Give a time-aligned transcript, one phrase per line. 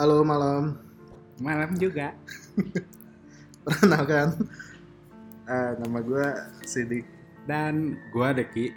[0.00, 0.80] Halo malam,
[1.44, 2.16] Malam juga.
[3.68, 4.32] perkenalkan
[5.44, 6.26] Eh, nama gue
[6.64, 7.04] Sidik.
[7.44, 8.72] Dan gua Deki.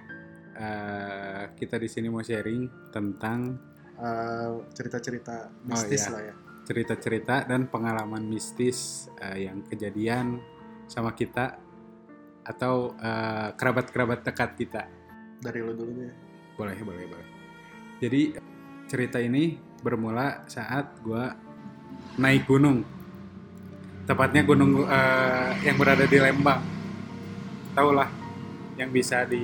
[0.52, 3.56] eh, kita di sini mau sharing tentang
[3.96, 6.12] Eh, cerita-cerita mistis iya.
[6.12, 6.36] lah ya.
[6.68, 10.44] cerita-cerita dan pengalaman mistis eh, yang kejadian
[10.92, 11.56] sama kita
[12.44, 14.92] atau eh, kerabat-kerabat dekat kita.
[15.40, 16.12] Dari lo dulu deh.
[16.60, 17.28] Boleh, boleh, boleh.
[18.04, 18.36] Jadi
[18.92, 21.36] cerita ini bermula saat gua
[22.16, 22.88] naik gunung.
[24.08, 26.64] Tepatnya gunung eh, yang berada di Lembang.
[27.76, 28.08] Tahu lah
[28.80, 29.44] yang bisa di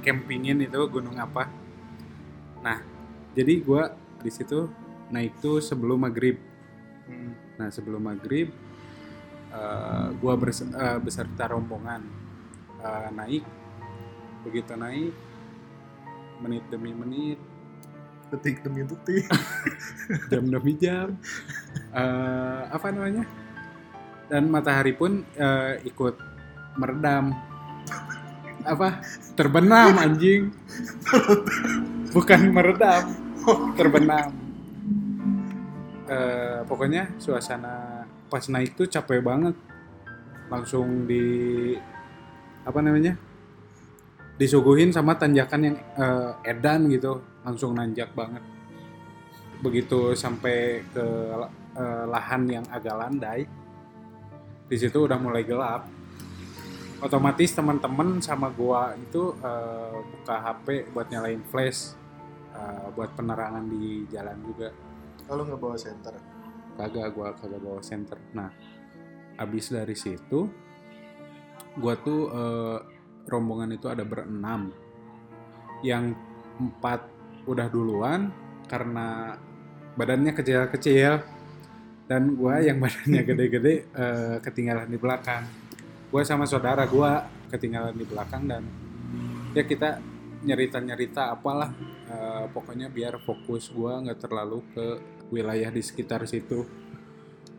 [0.00, 1.52] campingin itu gunung apa.
[2.64, 2.80] Nah,
[3.36, 3.92] jadi gua
[4.24, 4.72] di situ
[5.12, 6.40] naik tuh sebelum maghrib.
[7.04, 7.36] Hmm.
[7.60, 8.48] Nah, sebelum maghrib
[9.52, 12.02] eh, gua bers- eh, beserta rombongan
[12.80, 13.44] eh, naik.
[14.48, 15.12] Begitu naik
[16.38, 17.38] menit demi menit
[18.28, 19.24] Detik demi detik.
[20.30, 21.16] jam demi jam.
[21.92, 23.24] Eh, apa namanya?
[24.28, 26.16] Dan matahari pun eh, ikut
[26.76, 27.32] meredam.
[28.68, 29.00] Apa?
[29.32, 30.52] Terbenam anjing.
[32.12, 33.28] Bukan meredam
[33.76, 34.28] terbenam.
[36.08, 39.56] Eh, pokoknya suasana pas naik tuh capek banget.
[40.52, 41.76] Langsung di
[42.64, 43.16] apa namanya
[44.38, 47.20] disuguhin sama tanjakan yang eh, edan gitu.
[47.42, 48.40] Langsung nanjak banget.
[49.60, 51.06] Begitu sampai ke
[51.76, 53.40] eh, lahan yang agak landai
[54.68, 55.88] di situ udah mulai gelap.
[56.98, 61.94] Otomatis teman-teman sama gua itu eh, buka HP buat nyalain flash
[62.54, 64.70] eh, buat penerangan di jalan juga.
[65.26, 66.14] Kalau nggak bawa center.
[66.78, 68.54] kagak gua kagak bawa center nah
[69.34, 70.46] abis dari situ
[71.74, 72.78] gua tuh eh,
[73.28, 74.72] rombongan itu ada berenam.
[75.84, 76.16] Yang
[76.58, 77.06] empat
[77.46, 78.32] udah duluan
[78.66, 79.38] karena
[79.94, 81.22] badannya kecil-kecil
[82.08, 85.44] dan gua yang badannya gede-gede eh, ketinggalan di belakang.
[86.08, 88.64] Gua sama saudara gua ketinggalan di belakang dan
[89.52, 90.00] ya kita
[90.44, 91.70] nyerita-nyerita apalah.
[92.08, 94.86] Eh, pokoknya biar fokus gua nggak terlalu ke
[95.28, 96.64] wilayah di sekitar situ.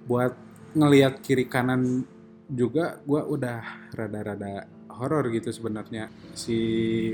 [0.09, 0.33] Buat
[0.73, 2.05] ngelihat kiri kanan
[2.49, 6.11] juga gua udah rada-rada horor gitu sebenarnya.
[6.35, 6.59] Si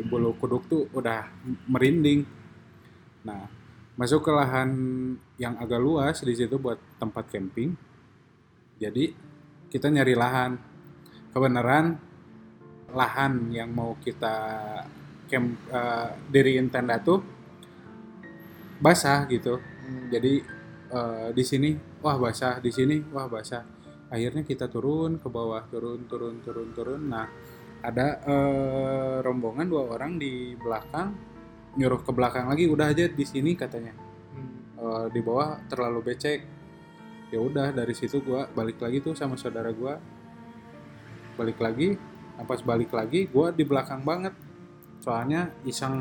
[0.09, 1.29] bulu kuduk tuh udah
[1.69, 2.25] merinding.
[3.23, 3.45] Nah
[3.95, 4.69] masuk ke lahan
[5.39, 7.77] yang agak luas di situ buat tempat camping.
[8.81, 9.13] Jadi
[9.69, 10.51] kita nyari lahan.
[11.31, 11.99] Kebenaran
[12.95, 14.35] lahan yang mau kita
[15.27, 17.19] camp eh, diriin tenda tuh
[18.79, 19.59] basah gitu.
[20.09, 20.33] Jadi
[20.89, 23.63] eh, di sini wah basah di sini wah basah.
[24.05, 27.01] Akhirnya kita turun ke bawah turun turun turun turun.
[27.09, 27.27] Nah
[27.85, 31.13] ada eh, rombongan dua orang di belakang
[31.75, 33.93] nyuruh ke belakang lagi udah aja di sini katanya.
[34.33, 34.49] Hmm.
[34.79, 36.39] Eh, di bawah terlalu becek.
[37.33, 39.99] Ya udah dari situ gua balik lagi tuh sama saudara gua.
[41.35, 41.93] Balik lagi
[42.35, 44.33] nah, pas balik lagi gua di belakang banget.
[45.03, 45.93] Soalnya iseng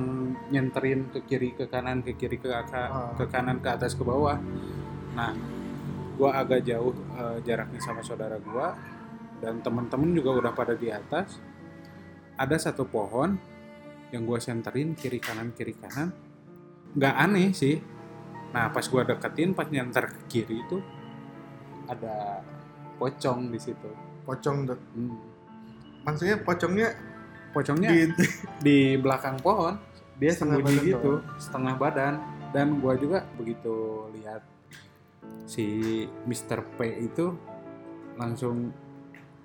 [0.48, 3.12] nyenterin ke kiri ke kanan ke kiri ke ka- Ah.
[3.18, 4.38] ke kanan ke atas ke bawah.
[5.18, 5.32] Nah
[6.14, 8.72] gua agak jauh eh, jaraknya sama saudara gua.
[9.42, 11.36] Dan temen-temen juga udah pada di atas
[12.34, 13.36] ada satu pohon
[14.10, 16.14] yang gua senterin kiri kanan kiri kanan
[16.94, 17.82] nggak aneh sih
[18.54, 20.78] nah pas gua deketin pas nyenter ke kiri itu
[21.90, 22.40] ada
[22.96, 23.90] pocong di situ
[24.24, 24.80] Pocong tuh.
[24.96, 25.20] Hmm.
[26.08, 26.88] Maksudnya pocongnya
[27.52, 28.02] pocongnya di
[28.64, 29.76] di belakang pohon
[30.16, 32.14] dia Setengah sembunyi gitu setengah badan
[32.56, 34.42] dan gua juga begitu lihat
[35.44, 35.66] si
[36.24, 36.64] Mr.
[36.80, 37.36] P itu
[38.16, 38.72] langsung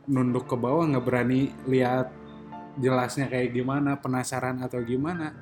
[0.10, 2.09] nunduk ke bawah nggak berani lihat
[2.80, 5.36] jelasnya kayak gimana penasaran atau gimana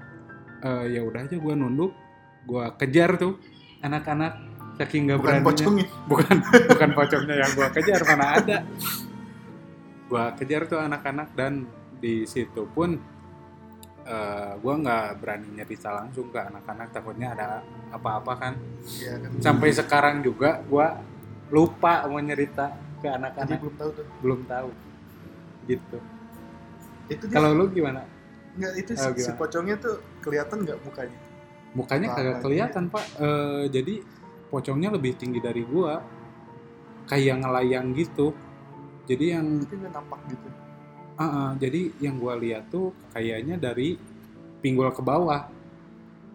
[0.58, 1.94] Eh, ya udah aja gua nunduk
[2.50, 3.38] gua kejar tuh
[3.86, 4.42] anak-anak
[4.82, 5.86] saking nggak beraninya pocongnya.
[6.10, 6.38] bukan
[6.74, 8.58] bukan pocongnya yang gua kejar mana ada
[10.10, 11.70] gua kejar tuh anak-anak dan
[12.02, 12.98] di situ pun
[14.02, 17.62] eh, gua nggak berani nyerita langsung ke anak-anak takutnya ada
[17.94, 19.30] apa-apa kan kan.
[19.38, 20.98] sampai sekarang juga gua
[21.54, 24.06] lupa mau nyerita ke anak-anak belum tahu tuh.
[24.26, 24.70] belum tahu
[25.70, 26.17] gitu
[27.08, 28.04] Itu kalau lu gimana?
[28.58, 31.18] Nggak itu Oh, si, si pocongnya tuh kelihatan nggak mukanya?
[31.78, 33.06] mukanya kagak kelihatan pak.
[33.22, 34.02] Eh, jadi
[34.50, 36.02] pocongnya lebih tinggi dari gua.
[37.06, 38.34] Kayak ngelayang gitu.
[39.08, 40.50] Jadi yang Tapi nggak nampak gitu.
[41.18, 43.98] Ah, ah, jadi yang gua lihat tuh kayaknya dari
[44.62, 45.50] pinggul ke bawah,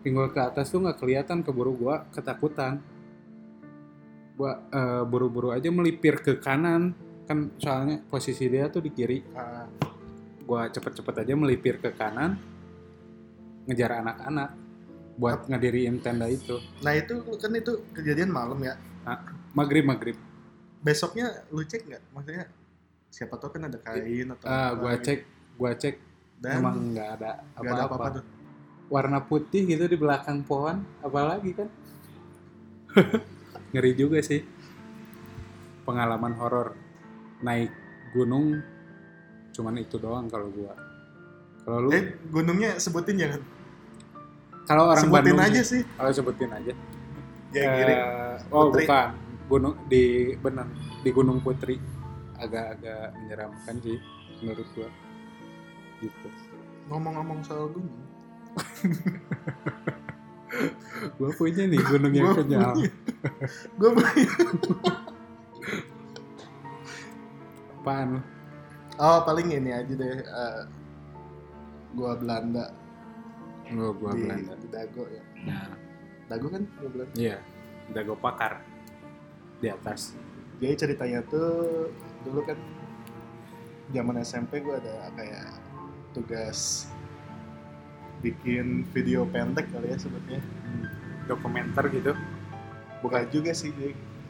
[0.00, 2.78] pinggul ke atas tuh nggak kelihatan keburu gua ketakutan.
[4.38, 6.94] Gua eh, buru-buru aja melipir ke kanan,
[7.28, 9.18] kan soalnya posisi dia tuh di kiri.
[9.36, 9.68] Ah,
[10.44, 12.38] Gua cepet-cepet aja melipir ke kanan,
[13.66, 14.58] ngejar anak-anak
[15.16, 16.58] buat ngediriin tenda itu.
[16.80, 18.74] Nah itu kan itu kejadian malam ya.
[19.52, 20.16] maghrib maghrib.
[20.80, 22.02] Besoknya lu cek nggak?
[22.14, 22.44] Maksudnya
[23.12, 25.04] siapa tahu kan ada kain atau ah apa gua gitu.
[25.04, 25.18] cek
[25.60, 25.94] gua cek
[26.40, 27.30] dan emang nggak ada
[27.60, 28.24] apa-apa.
[28.88, 31.68] warna putih gitu di belakang pohon apalagi kan?
[33.72, 34.44] Ngeri juga sih.
[35.84, 36.76] Pengalaman horor.
[37.42, 37.72] Naik
[38.14, 38.62] gunung
[39.52, 40.72] cuman itu doang kalau gua.
[41.62, 41.90] Kalau lu?
[41.94, 43.40] Eh gunungnya sebutin jangan.
[44.66, 45.82] Kalau orang sebutin Bandung aja sih.
[45.94, 46.72] kalau sebutin aja.
[47.52, 48.88] Ya kiri Eh, oh Putri.
[48.88, 49.08] bukan.
[49.52, 50.66] Gunung di benar
[51.04, 51.76] di Gunung Putri.
[52.40, 53.96] Agak-agak menyeramkan sih
[54.40, 54.88] menurut gua.
[56.00, 56.28] Gitu.
[56.90, 58.00] Ngomong-ngomong soal gunung.
[61.16, 62.76] Gua punya nih gunung yang kenyal.
[63.80, 64.28] gua punya.
[67.82, 68.22] apaan?
[68.98, 70.60] Oh paling ini aja deh eh,
[71.96, 72.72] gua Belanda.
[73.72, 74.52] Oh gua di, Belanda.
[74.58, 75.24] Di Dago ya.
[75.48, 75.72] Nah.
[76.28, 77.14] Dago kan gua Belanda?
[77.16, 77.38] Iya
[77.90, 78.62] dago pakar.
[79.58, 80.16] Di atas.
[80.58, 81.90] Jadi ceritanya tuh
[82.22, 82.58] dulu kan
[83.90, 85.50] zaman SMP gua ada kayak
[86.14, 86.86] tugas
[88.22, 90.40] bikin video pendek kali ya sebutnya.
[90.40, 90.86] Hmm.
[91.30, 92.12] dokumenter gitu?
[92.98, 93.70] Bukan juga sih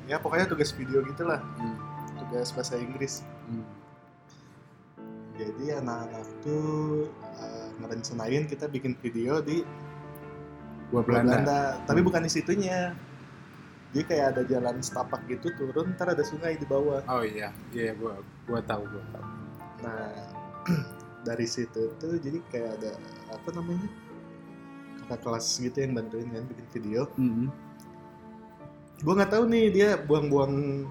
[0.04, 1.40] ya pokoknya tugas video gitulah.
[1.60, 1.76] Hmm.
[2.20, 3.20] tugas bahasa Inggris.
[3.48, 3.81] Hmm.
[5.50, 9.66] Jadi anak-anak tuh uh, ngerencanain kita bikin video di
[10.94, 11.60] gua Belanda, Belanda.
[11.88, 12.08] Tapi Hmm.
[12.08, 12.80] bukan di situnya.
[13.92, 17.04] Jadi kayak ada jalan setapak gitu turun ntar ada sungai di bawah.
[17.12, 18.16] Oh iya iya gua
[18.48, 19.26] gua tahu gua tahu.
[19.84, 20.02] Nah
[21.28, 22.92] dari situ tuh jadi kayak ada
[23.30, 23.88] apa namanya
[25.04, 27.04] kakak kelas gitu yang bantuin kan bikin video.
[27.18, 27.50] Hmm.
[29.02, 30.86] gue nggak tahu nih dia buang-buang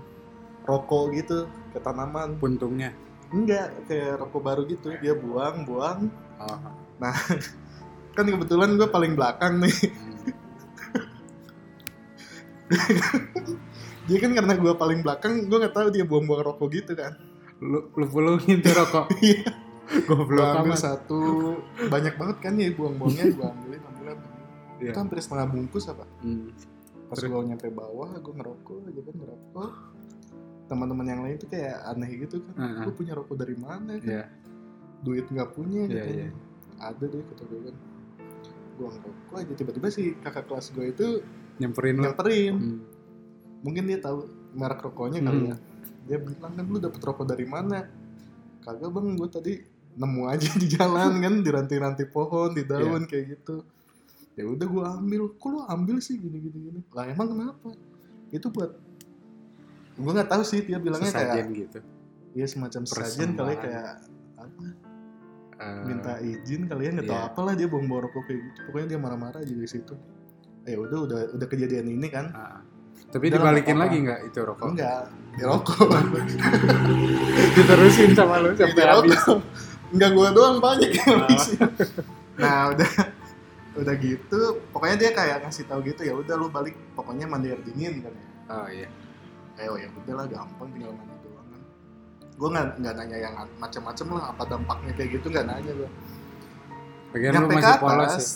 [0.68, 2.36] rokok gitu ke tanaman.
[2.38, 2.92] Puntungnya
[3.32, 6.60] enggak kayak rokok baru gitu dia buang buang oh.
[8.16, 9.76] kan kebetulan gue paling belakang nih
[12.72, 12.72] Hmm.
[14.08, 17.20] dia kan karena gue paling belakang gue nggak tahu dia buang-buang rokok gitu kan
[17.60, 19.52] lu lu pulungin tuh rokok Iya.
[20.08, 21.20] gue ambil amat satu
[21.92, 24.18] banyak banget kan ya buang-buangnya gue ambilin ambilin
[24.80, 24.96] Iya.
[24.96, 26.48] itu hampir setengah bungkus apa Hmm.
[27.12, 29.72] pas gue nyampe bawah gue ngerokok aja kan ngerokok
[30.72, 32.54] teman-teman yang lain tuh kayak aneh gitu kan.
[32.56, 32.84] Heeh.
[32.88, 34.08] lu punya rokok dari mana kan?
[34.08, 34.24] Iya.
[35.02, 36.30] duit nggak punya Iya, gitu iya.
[36.80, 37.76] ada deh kata gue kan.
[38.72, 39.54] Gue ngerokok aja.
[39.54, 41.08] Tiba-tiba si kakak kelas gue itu
[41.58, 42.56] nyamperin nyamperin.
[42.56, 42.80] Hmm.
[43.62, 45.50] mungkin dia tahu merek rokoknya kali Hmm.
[45.50, 45.58] ya.
[46.02, 47.86] Dia bilang kan lu dapet rokok dari mana?
[48.60, 49.08] Kagak bang.
[49.16, 49.54] Gue tadi
[49.92, 52.72] nemu aja di jalan kan di ranting-ranting pohon di Iya.
[52.72, 53.66] daun kayak gitu.
[54.34, 55.22] Ya udah gue ambil.
[55.36, 56.16] Kok lu ambil sih?
[56.16, 56.80] Gini gini gini.
[56.94, 57.70] Lah emang kenapa?
[58.30, 58.72] Itu buat
[60.02, 61.80] gue nggak tahu sih dia bilangnya sesajen kayak gitu.
[62.34, 63.92] Ya semacam sesajen kali ya, kayak
[64.40, 64.64] apa?
[65.62, 67.30] Eh, minta izin kali ya nggak tahu iya.
[67.30, 68.60] apalah dia bawa bawa rokok kayak gitu.
[68.70, 69.94] Pokoknya dia marah-marah aja di situ.
[70.66, 72.34] Ya udah udah udah kejadian ini kan?
[72.34, 72.62] Ah.
[73.12, 74.68] tapi Udah dibalikin lagi nggak itu rokok?
[74.72, 75.88] Enggak di rokok.
[77.60, 79.20] Diterusin sama lu sampai habis.
[79.92, 81.60] Enggak gua doang banyak yang habisin.
[82.40, 82.92] nah udah
[83.84, 84.64] udah gitu.
[84.72, 86.74] Pokoknya dia kayak ngasih tahu gitu ya udah lu balik.
[86.96, 88.28] Pokoknya mandi air dingin kan ya.
[88.52, 88.88] Oh iya
[89.62, 91.62] eh oh ya udah lah gampang tinggal mandi doang kan
[92.34, 95.90] gue nggak nggak nanya yang macam-macam lah apa dampaknya kayak gitu nggak nanya gue
[97.12, 98.10] bagian nyampe ke polos ya?
[98.10, 98.28] Atas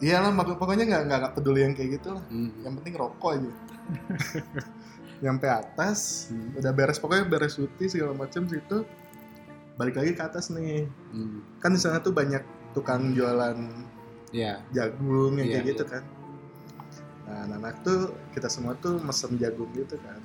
[0.00, 2.24] iyalah pokoknya nggak nggak peduli yang kayak gitu lah.
[2.32, 2.48] Hmm.
[2.64, 3.52] yang penting rokok aja.
[5.20, 6.56] Nyampe atas Hmm.
[6.56, 8.88] udah beres pokoknya beres cuti segala macam situ
[9.76, 10.88] balik lagi ke atas nih.
[11.12, 11.44] Hmm.
[11.60, 12.40] kan di sana tuh banyak
[12.72, 13.58] tukang jualan
[14.32, 14.62] Iya.
[14.72, 16.02] jagung yang Iya, kayak gitu kan
[17.30, 20.18] nah anak tuh kita semua tuh mesen jagung gitu kan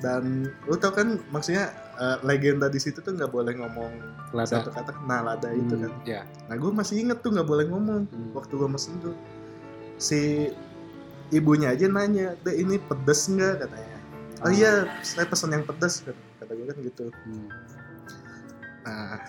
[0.00, 0.22] dan
[0.64, 3.92] lu tau kan maksudnya eh, legenda di situ tuh nggak boleh ngomong
[4.32, 4.58] Lada.
[4.58, 6.22] satu kata nah lada itu Hmm, kan Ya.
[6.46, 8.30] nah gue masih inget tuh nggak boleh ngomong Hmm.
[8.32, 9.14] waktu gue mesen tuh
[9.94, 10.50] si
[11.30, 13.98] ibunya aja nanya deh ini pedes nggak katanya
[14.40, 14.50] oh Ah.
[14.50, 17.46] iya saya pesen yang pedes kata, kata gue kan gitu Hmm.
[18.82, 19.20] nah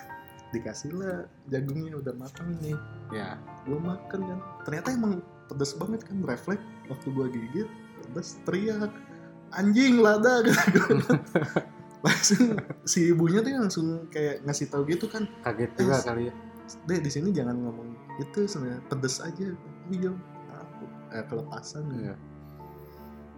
[0.48, 2.76] dikasih lah jagungnya udah matang nih
[3.10, 3.36] Ya.
[3.62, 7.68] gue makan kan ternyata emang pedes banget kan refleks waktu gue gigit
[8.02, 8.92] pedes teriak
[9.52, 10.96] anjing lada gitu
[12.00, 16.34] langsung si ibunya tuh langsung kayak ngasih tahu gitu kan Kaget juga Eh, kali ya.
[16.84, 19.54] deh di sini jangan ngomong itu sebenarnya pedes aja
[19.88, 20.10] iya
[20.50, 22.14] aku eh, kelepasan Iya.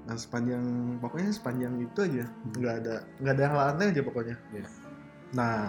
[0.04, 0.64] nah sepanjang
[0.98, 2.52] pokoknya sepanjang itu aja Hmm.
[2.54, 4.66] nggak ada nggak ada hal aneh aja pokoknya Iya.
[5.32, 5.68] nah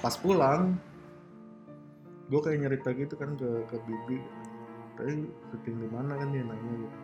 [0.00, 0.74] pas pulang
[2.26, 4.18] gue kayak nyerita gitu kan ke ke bibi
[5.00, 5.14] tadi
[5.48, 6.96] syuting di mana kan dia nanya gitu.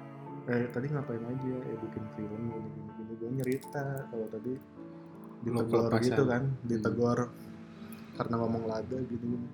[0.46, 1.54] Eh tadi ngapain aja?
[1.64, 3.12] Eh bikin film gini gini gini.
[3.16, 4.52] Gue nyerita kalau tadi
[5.42, 6.04] kelepasan.
[6.04, 7.18] gitu kan ditegur
[8.16, 9.48] karena ngomong lada gitu gini.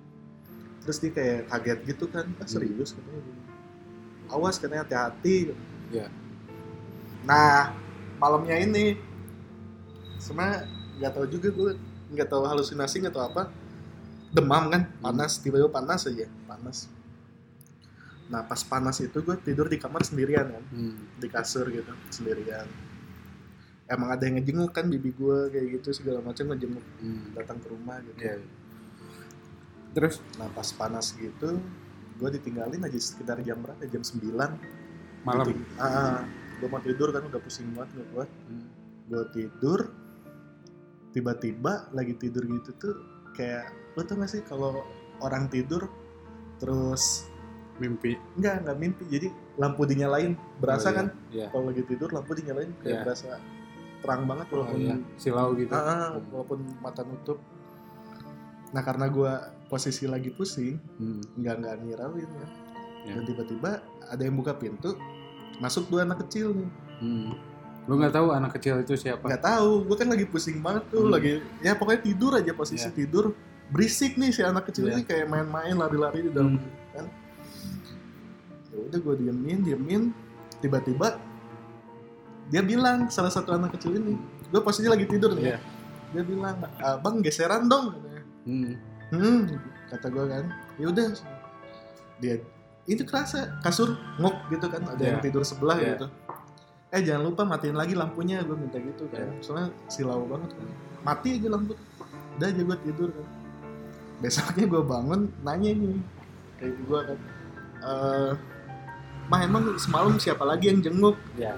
[0.83, 2.51] Terus dia kayak kaget gitu kan ah Hmm.
[2.51, 2.91] serius?
[2.93, 3.41] katanya gini.
[4.27, 5.35] awas katanya hati-hati.
[5.93, 6.07] Iya.
[7.23, 7.71] nah
[8.19, 8.99] malamnya ini
[10.19, 10.67] sebenarnya
[10.99, 11.71] nggak tahu juga gue
[12.11, 13.43] nggak tahu halusinasi nggak tahu apa
[14.33, 16.89] demam kan panas tiba-tiba panas aja panas
[18.25, 20.95] nah pas panas itu gue tidur di kamar sendirian kan Hmm.
[21.17, 22.65] di kasur gitu sendirian
[23.85, 27.33] emang ada yang ngejenguk kan bibi gue kayak gitu segala macam ngejenguk Hmm.
[27.33, 28.37] datang ke rumah gitu Iya.
[29.93, 31.59] Terus nah pas panas gitu
[32.13, 34.57] gue ditinggalin aja sekitar jam berapa jam 9
[35.21, 35.45] malam.
[35.77, 36.23] ah,
[36.57, 38.67] gue mau tidur kan udah pusing banget gak kuat Hmm.
[39.05, 39.79] gue tidur
[41.11, 42.95] tiba-tiba lagi tidur gitu tuh
[43.33, 44.81] kayak lo tau gak sih kalau
[45.19, 45.85] orang tidur
[46.57, 47.27] terus
[47.75, 48.15] Mimpi.
[48.35, 50.95] enggak enggak mimpi jadi lampu dinyalain berasa Oh, iya.
[50.95, 51.45] kan Iya.
[51.49, 53.01] kalau lagi tidur lampu dinyalain kayak Iya.
[53.01, 53.29] berasa
[53.99, 54.95] terang banget Oh, walaupun iya.
[55.15, 55.71] Silau gitu.
[55.71, 56.21] Ah, Hmm.
[56.29, 57.39] walaupun mata nutup
[58.69, 59.31] nah karena gue
[59.67, 61.21] posisi lagi pusing Hmm.
[61.35, 62.29] nggak nggak ngirauin
[63.03, 63.13] Ya.
[63.13, 63.71] dan tiba-tiba
[64.03, 64.97] ada yang buka pintu
[65.59, 67.33] masuk dua anak kecil nih Hmm.
[67.83, 69.27] Lu nggak tahu anak kecil itu siapa?
[69.27, 71.11] nggak tahu gue kan lagi pusing banget tuh Hmm.
[71.11, 72.95] lagi ya pokoknya tidur aja posisi Iya.
[72.95, 73.25] tidur
[73.69, 74.93] berisik nih si anak kecil Iya.
[74.93, 76.69] ini kayak main-main lari-lari di dalam Hmm.
[76.91, 77.05] kan
[78.83, 80.01] udah gue diemin diemin
[80.59, 81.19] tiba-tiba
[82.47, 85.57] dia bilang salah satu anak kecil ini gue posisi lagi tidur nih Iya.
[85.57, 85.59] ya
[86.13, 87.97] dia bilang abang geseran dong.
[88.45, 88.77] Hmm.
[89.09, 89.39] hmm
[89.89, 91.07] kata gue kan ya udah
[92.19, 92.35] dia
[92.83, 95.25] itu kerasa kasur ngok gitu kan ada yang Iya.
[95.25, 95.95] tidur sebelah Iya.
[95.95, 96.05] gitu
[96.93, 99.41] eh jangan lupa matiin lagi lampunya gue minta gitu kan Iya.
[99.41, 100.67] soalnya silau banget kan
[101.01, 101.73] mati aja lampu
[102.37, 103.27] udah aja gue tidur kan
[104.19, 105.97] besoknya gue bangun nanya nih
[106.59, 107.19] kayak gue kan
[107.83, 108.31] eh
[109.27, 111.15] mah emang semalam siapa lagi yang jenguk?
[111.35, 111.55] Ya.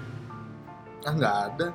[1.06, 1.68] ah nggak ada.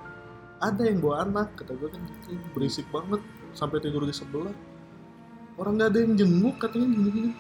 [0.61, 2.35] Ada yang bawa anak kata gue kan gitu.
[2.53, 3.23] Berisik banget.
[3.55, 4.53] Sampai tidur di sebelah.
[5.57, 7.31] Orang nggak ada yang jenguk katanya gini gini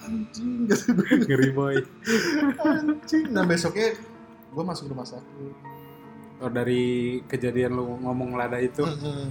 [0.00, 0.64] anjing
[1.28, 1.76] Ngeri boy.
[2.64, 3.24] anjing.
[3.30, 3.94] Nah besoknya
[4.50, 5.54] gue masuk rumah sakit.
[6.40, 9.28] Oh dari kejadian lu ngomong lada itu, Mm-mm.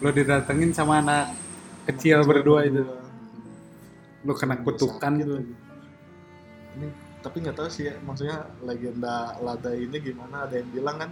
[0.00, 1.36] lu didatengin sama anak
[1.84, 2.80] kecil berdua itu.
[4.24, 5.52] Lu kena kutukan lagi.
[6.72, 6.88] ini
[7.22, 11.10] tapi nggak tahu sih ya maksudnya legenda lada ini gimana ada yang bilang kan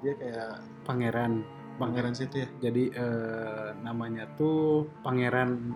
[0.00, 1.42] dia kayak Pangeran.
[1.76, 5.74] pangeran situ ya Jadi eh, namanya tuh pangeran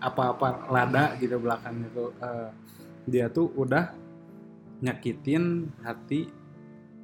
[0.00, 2.10] apa-apa lada gitu belakangnya tuh.
[2.18, 2.50] Eh,
[3.06, 3.92] dia tuh udah
[4.82, 6.26] nyakitin hati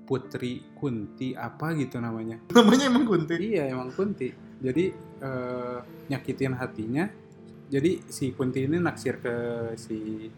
[0.03, 2.41] Putri Kunti apa gitu namanya.
[2.57, 4.33] namanya emang kunti Iya emang Kunti.
[4.59, 4.85] Jadi
[5.23, 5.79] eh,
[6.11, 7.05] nyakitin hatinya.
[7.69, 9.35] Jadi si Kunti ini naksir ke
[9.77, 10.29] si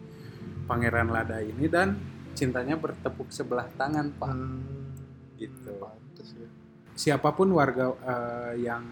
[0.65, 1.95] Pangeran Lada ini dan
[2.33, 4.27] cintanya bertepuk sebelah tangan pak.
[4.27, 4.91] Hmm,
[5.35, 5.71] Gitu.
[5.75, 6.47] pantes ya
[6.93, 8.83] Siapa pun warga eh, yang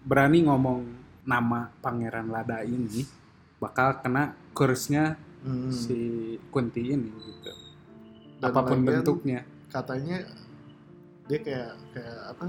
[0.00, 0.80] berani ngomong
[1.24, 3.02] nama Pangeran Lada ini
[3.58, 5.70] bakal kena kursnya Hmm.
[5.70, 5.98] si
[6.48, 7.52] Kunti ini gitu.
[8.38, 9.46] Dan Apa pun bentuknya.
[9.68, 10.26] katanya
[11.24, 12.46] dia kayak kayak apa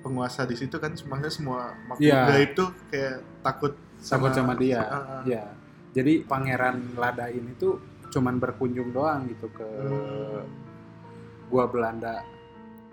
[0.00, 2.20] penguasa di situ kan semuanya semua makhluk Iya.
[2.28, 4.82] gaib tuh kayak takut Takut sama dia.
[4.82, 5.22] Ah.
[5.22, 5.54] Ya.
[5.92, 7.76] Jadi Pangeran Lada ini tuh
[8.08, 10.44] cuman berkunjung doang gitu ke Hmm.
[11.48, 12.24] gua Belanda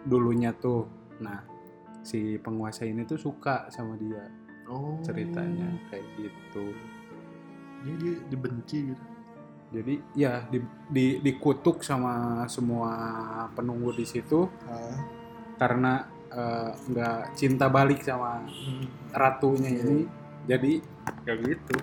[0.02, 0.84] dulunya tuh.
[1.20, 1.44] Nah,
[2.00, 4.24] si penguasa ini tuh suka sama dia
[4.66, 6.72] oh ceritanya kayak gitu.
[7.80, 9.06] jadi dia dibenci gitu
[9.70, 10.58] Jadi ya di,
[10.90, 12.90] di- dikutuk sama semua
[13.54, 14.98] penunggu di situ Ah.
[15.56, 15.94] karena
[16.30, 18.86] eh, nggak cinta balik sama Hmm.
[19.12, 19.82] ratunya Iya.
[19.84, 20.00] ini.
[20.46, 20.72] Jadi
[21.24, 21.76] kayak gitu.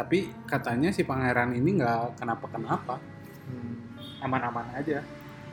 [0.00, 2.96] Tapi katanya si pangeran ini nggak kenapa-kenapa,
[3.42, 3.76] Hmm.
[4.22, 5.04] aman-aman aja.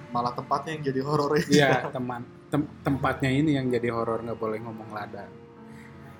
[0.07, 4.39] malah tempatnya yang jadi horor ya Iya teman tem- tempatnya ini yang jadi horor nggak
[4.39, 5.27] boleh ngomong lada.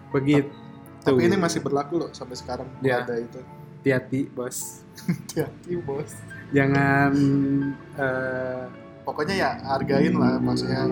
[0.09, 0.51] Begitu.
[0.99, 2.99] tapi ini masih berlaku loh sampai sekarang Iya.
[3.01, 3.39] ada itu
[3.79, 4.83] hati-hati bos.
[4.99, 6.11] hati-hati bos
[6.49, 7.15] Jangan
[8.03, 8.63] eh,
[9.01, 10.83] pokoknya ya hargain lah maksudnya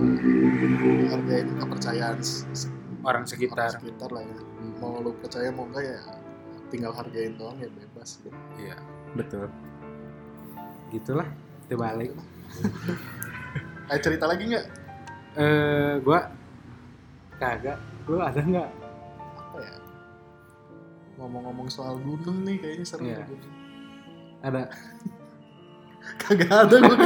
[1.10, 3.70] hargain kepercayaan orang orang sekitar.
[3.72, 6.00] sekitar lah ya Hmm, mau lu percaya mau enggak ya
[6.68, 8.34] tinggal hargain doang ya bebas gitu.
[8.58, 8.78] Iya
[9.14, 9.48] betul.
[10.92, 11.28] Gitulah.
[11.68, 12.12] Terbalik.
[13.86, 14.66] Eh cerita lagi nggak
[15.38, 16.26] Eh gua
[17.38, 17.78] kagak.
[18.10, 18.70] Lu ada nggak?
[19.36, 19.76] apa ya
[21.16, 23.22] ngomong-ngomong soal gunung nih kayaknya seru Iya.
[23.22, 23.54] nih gunung.
[24.42, 24.64] Ada.
[26.22, 26.98] kagak ada gue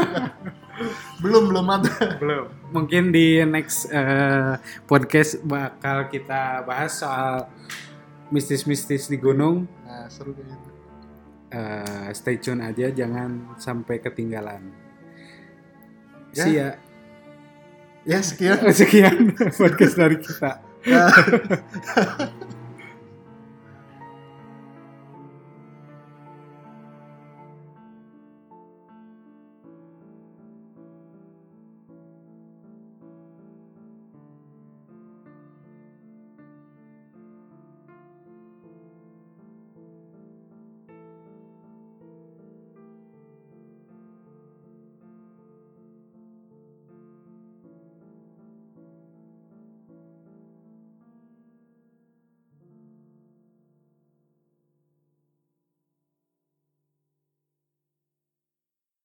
[1.20, 2.48] belum belum ada Belum.
[2.72, 4.56] Mungkin di next eh,
[4.88, 7.48] podcast bakal kita bahas soal
[8.30, 9.66] mistis-mistis di gunung.
[9.86, 10.74] nah seru kayaknya tuh.
[11.50, 14.70] Eh, stay tune aja, jangan sampai ketinggalan.
[16.38, 16.44] Ya.
[16.46, 16.70] See ya.
[18.06, 19.18] ya sekian Sekian
[19.60, 20.62] podcast dari kita.
[20.86, 21.10] Ya.